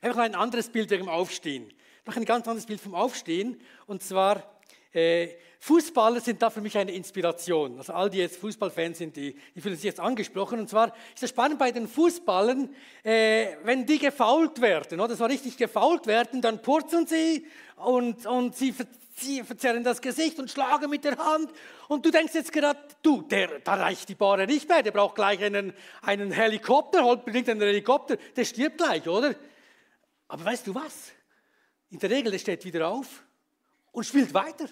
[0.00, 1.72] einfach ein anderes Bild wegen dem Aufstehen.
[2.06, 3.60] Noch ein ganz anderes Bild vom Aufstehen.
[3.86, 4.60] Und zwar,
[4.92, 5.28] äh,
[5.60, 7.78] Fußballer sind da für mich eine Inspiration.
[7.78, 10.58] Also all die jetzt Fußballfans sind, die, die fühlen sich jetzt angesprochen.
[10.58, 15.26] Und zwar ist es spannend bei den Fußballern, äh, wenn die gefault werden, oder so
[15.26, 18.74] richtig gefault werden, dann purzeln sie und, und sie
[19.20, 21.50] sie verzerren das Gesicht und schlagen mit der Hand.
[21.88, 25.14] Und du denkst jetzt gerade, du, der, da reicht die Bahre nicht mehr, der braucht
[25.14, 29.34] gleich einen, einen Helikopter, holt bringt einen Helikopter, der stirbt gleich, oder?
[30.28, 31.12] Aber weißt du was?
[31.90, 33.24] In der Regel, der steht wieder auf
[33.92, 34.68] und spielt weiter.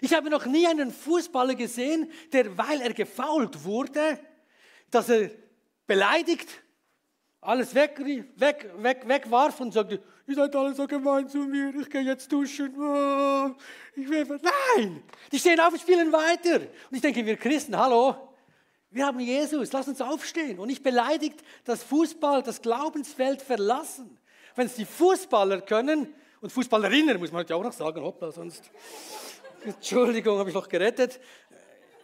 [0.00, 4.18] Ich habe noch nie einen Fußballer gesehen, der, weil er gefault wurde,
[4.90, 5.30] dass er
[5.86, 6.61] beleidigt,
[7.42, 7.98] alles weg,
[8.36, 12.30] weg, weg, wegwarf und sagte, ihr seid alle so gemein zu mir, ich gehe jetzt
[12.32, 12.72] duschen.
[12.78, 13.50] Oh,
[13.96, 14.24] ich will,
[14.76, 16.60] nein, die stehen auf und spielen weiter.
[16.60, 18.16] Und ich denke, wir Christen, hallo,
[18.90, 24.18] wir haben Jesus, lass uns aufstehen und nicht beleidigt das Fußball, das Glaubensfeld verlassen.
[24.54, 28.70] Wenn es die Fußballer können, und Fußballerinnen muss man ja auch noch sagen, hoppla, sonst,
[29.64, 31.20] Entschuldigung, habe ich noch gerettet.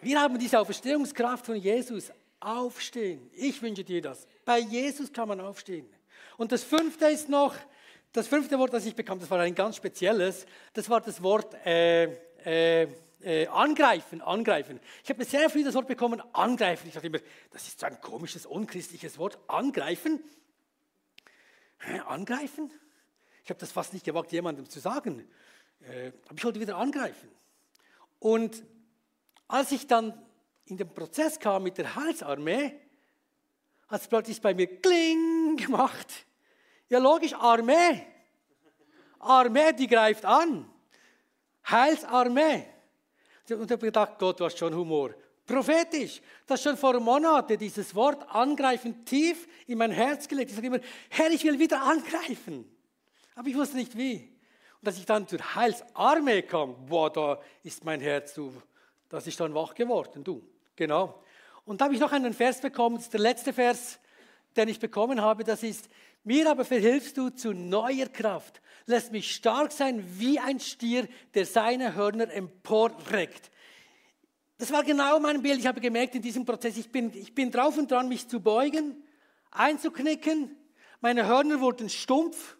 [0.00, 2.10] Wir haben diese Auferstehungskraft von Jesus.
[2.40, 3.30] Aufstehen.
[3.32, 4.26] Ich wünsche dir das.
[4.44, 5.88] Bei Jesus kann man aufstehen.
[6.36, 7.54] Und das fünfte ist noch,
[8.12, 11.54] das fünfte Wort, das ich bekam, das war ein ganz spezielles, das war das Wort
[11.66, 12.04] äh,
[12.44, 12.88] äh,
[13.20, 14.80] äh, angreifen, angreifen.
[15.02, 16.88] Ich habe sehr früh das Wort bekommen, angreifen.
[16.88, 17.18] Ich dachte immer,
[17.50, 20.22] das ist so ein komisches, unchristliches Wort, angreifen.
[21.80, 22.70] Hä, angreifen?
[23.44, 25.28] Ich habe das fast nicht gewagt, jemandem zu sagen.
[25.80, 27.28] Äh, aber ich wollte wieder angreifen.
[28.18, 28.62] Und
[29.48, 30.12] als ich dann
[30.70, 32.74] in den Prozess kam mit der Heilsarmee,
[33.88, 36.26] hat es plötzlich bei mir kling gemacht.
[36.88, 38.06] Ja, logisch, Armee.
[39.18, 40.70] Armee, die greift an.
[41.68, 42.66] Heilsarmee.
[43.50, 45.14] Und ich habe gedacht, Gott, du hast schon Humor.
[45.46, 46.20] Prophetisch.
[46.46, 50.50] Das schon vor Monaten dieses Wort angreifen tief in mein Herz gelegt.
[50.50, 52.70] Ich sage immer, Herr, ich will wieder angreifen.
[53.34, 54.36] Aber ich wusste nicht wie.
[54.80, 58.52] Und als ich dann zur Heilsarmee kam, boah, da ist mein Herz, du,
[59.08, 60.42] das ist dann wach geworden, du.
[60.78, 61.20] Genau.
[61.64, 63.98] Und da habe ich noch einen Vers bekommen, das ist der letzte Vers,
[64.56, 65.88] den ich bekommen habe, das ist,
[66.22, 71.46] mir aber verhilfst du zu neuer Kraft, lässt mich stark sein wie ein Stier, der
[71.46, 73.50] seine Hörner emporreckt.
[74.58, 75.58] Das war genau mein Bild.
[75.58, 78.38] Ich habe gemerkt in diesem Prozess, ich bin, ich bin drauf und dran, mich zu
[78.38, 79.02] beugen,
[79.50, 80.56] einzuknicken.
[81.00, 82.56] Meine Hörner wurden stumpf.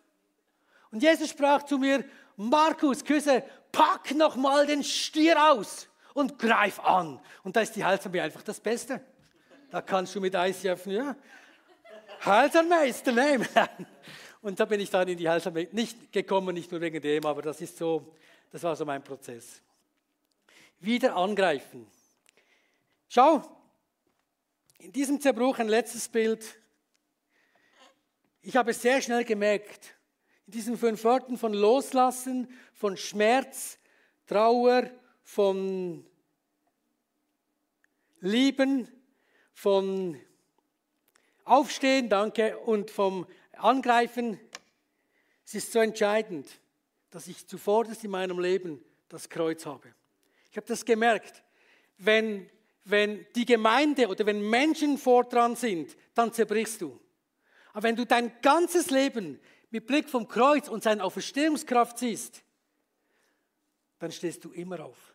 [0.91, 2.05] Und Jesus sprach zu mir,
[2.37, 7.21] Markus, Küsse, pack noch mal den Stier aus und greif an.
[7.45, 9.01] Und da ist die Heilsarmee einfach das Beste.
[9.71, 11.15] Da kannst du mit ICF, ja,
[12.25, 13.47] Heilsarmee ist der Name.
[14.43, 17.43] Und da bin ich dann in die Heilsarmee nicht gekommen, nicht nur wegen dem, aber
[17.43, 18.15] das ist so,
[18.51, 19.61] das war so mein Prozess.
[20.81, 21.87] Wieder angreifen.
[23.09, 23.43] Schau,
[24.79, 26.45] in diesem Zerbruch ein letztes Bild.
[28.43, 29.95] Ich habe sehr schnell gemerkt,
[30.47, 33.79] in diesen fünf Worten von Loslassen, von Schmerz,
[34.27, 34.91] Trauer,
[35.23, 36.08] von
[38.21, 38.89] Lieben,
[39.53, 40.19] von
[41.45, 44.39] Aufstehen, danke, und vom Angreifen.
[45.45, 46.49] Es ist so entscheidend,
[47.11, 49.95] dass ich zuvorderst in meinem Leben das Kreuz habe.
[50.51, 51.43] Ich habe das gemerkt.
[51.97, 52.49] Wenn,
[52.85, 57.01] wenn die Gemeinde oder wenn Menschen vordran sind, dann zerbrichst du.
[57.73, 62.43] Aber wenn du dein ganzes Leben mit Blick vom Kreuz und seiner Auferstehungskraft siehst,
[63.99, 65.15] dann stehst du immer auf.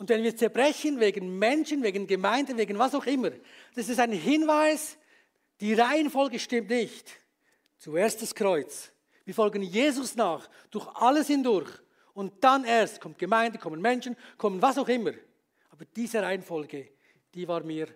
[0.00, 3.32] Und wenn wir zerbrechen wegen Menschen, wegen Gemeinde, wegen was auch immer,
[3.74, 4.96] das ist ein Hinweis,
[5.60, 7.20] die Reihenfolge stimmt nicht.
[7.76, 8.92] Zuerst das Kreuz.
[9.26, 11.68] Wir folgen Jesus nach, durch alles hindurch.
[12.14, 15.12] Und dann erst kommt Gemeinde, kommen Menschen, kommen was auch immer.
[15.68, 16.88] Aber diese Reihenfolge,
[17.34, 17.86] die war mir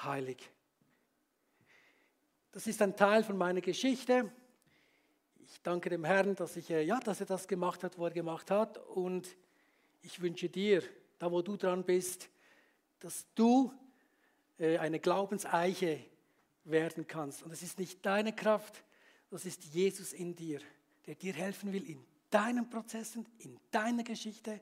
[0.00, 0.48] heilig.
[2.52, 4.30] Das ist ein Teil von meiner Geschichte.
[5.44, 8.12] Ich danke dem Herrn, dass, ich, äh, ja, dass er das gemacht hat, wo er
[8.12, 8.78] gemacht hat.
[8.78, 9.26] Und
[10.02, 10.84] ich wünsche dir,
[11.22, 12.28] da wo du dran bist,
[12.98, 13.72] dass du
[14.58, 16.04] äh, eine Glaubenseiche
[16.64, 17.44] werden kannst.
[17.44, 18.82] Und es ist nicht deine Kraft,
[19.30, 20.60] das ist Jesus in dir,
[21.06, 24.60] der dir helfen will in deinen Prozessen, in deiner Geschichte,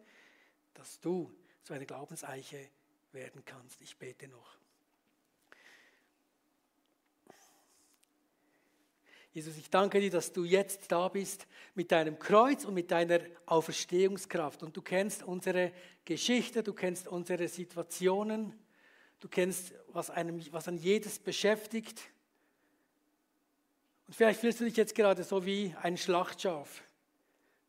[0.74, 1.32] dass du
[1.62, 2.68] zu einer Glaubenseiche
[3.12, 3.80] werden kannst.
[3.80, 4.59] Ich bete noch.
[9.32, 13.20] Jesus, ich danke dir, dass du jetzt da bist mit deinem Kreuz und mit deiner
[13.46, 14.64] Auferstehungskraft.
[14.64, 15.72] Und du kennst unsere
[16.04, 18.52] Geschichte, du kennst unsere Situationen.
[19.20, 22.00] Du kennst, was, einem, was an jedes beschäftigt.
[24.08, 26.82] Und vielleicht fühlst du dich jetzt gerade so wie ein Schlachtschaf.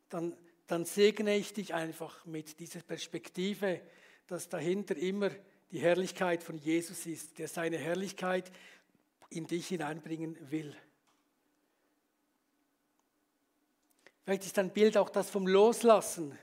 [0.08, 0.36] Dann,
[0.66, 3.80] dann segne ich dich einfach mit dieser Perspektive,
[4.26, 5.30] dass dahinter immer
[5.70, 8.50] die Herrlichkeit von Jesus ist, der seine Herrlichkeit
[9.30, 10.74] in dich hineinbringen will.
[14.24, 16.38] Vielleicht ist dein Bild auch das vom Loslassen,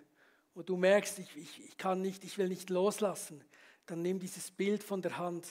[0.54, 3.42] wo du merkst, ich, ich, ich kann nicht, ich will nicht loslassen.
[3.86, 5.48] Dann nimm dieses Bild von der Hand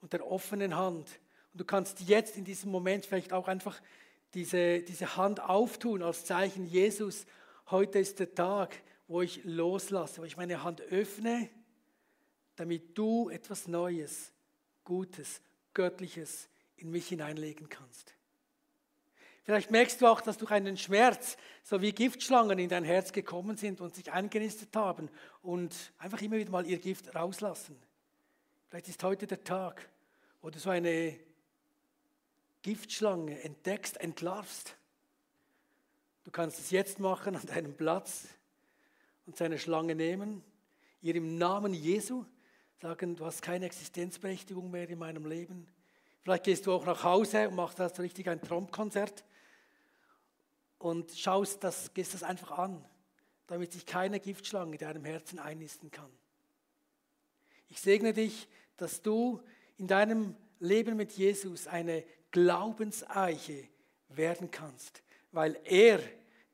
[0.00, 1.08] und der offenen Hand.
[1.52, 3.80] Und du kannst jetzt in diesem Moment vielleicht auch einfach
[4.34, 7.26] diese, diese Hand auftun als Zeichen, Jesus,
[7.70, 11.48] heute ist der Tag, wo ich loslasse, wo ich meine Hand öffne,
[12.56, 14.32] damit du etwas Neues,
[14.84, 15.40] Gutes,
[15.74, 18.17] Göttliches in mich hineinlegen kannst.
[19.48, 23.56] Vielleicht merkst du auch, dass durch einen Schmerz so wie Giftschlangen in dein Herz gekommen
[23.56, 25.08] sind und sich eingenistet haben
[25.40, 27.80] und einfach immer wieder mal ihr Gift rauslassen.
[28.68, 29.88] Vielleicht ist heute der Tag,
[30.42, 31.18] wo du so eine
[32.60, 34.76] Giftschlange entdeckst, entlarvst.
[36.24, 38.26] Du kannst es jetzt machen an deinem Platz
[39.24, 40.44] und seine Schlange nehmen,
[41.00, 42.26] ihr im Namen Jesu
[42.82, 45.66] sagen, du hast keine Existenzberechtigung mehr in meinem Leben.
[46.20, 49.24] Vielleicht gehst du auch nach Hause und machst das richtig ein Trompkonzert
[50.78, 52.84] und schaust das, gehst das einfach an,
[53.46, 56.10] damit sich keine Giftschlange in deinem Herzen einnisten kann.
[57.68, 59.42] Ich segne dich, dass du
[59.76, 63.68] in deinem Leben mit Jesus eine Glaubenseiche
[64.08, 65.02] werden kannst,
[65.32, 66.00] weil er,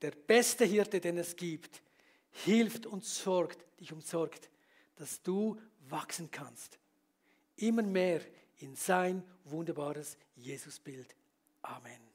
[0.03, 1.83] der beste Hirte, den es gibt,
[2.31, 4.51] hilft und sorgt, dich umsorgt,
[4.97, 5.59] dass du
[5.89, 6.79] wachsen kannst.
[7.57, 8.21] Immer mehr
[8.59, 11.15] in sein wunderbares Jesusbild.
[11.63, 12.14] Amen.